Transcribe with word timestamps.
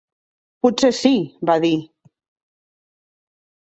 "Potser 0.67 0.91
sí", 1.01 1.13
va 1.51 1.59
dir. 1.69 1.73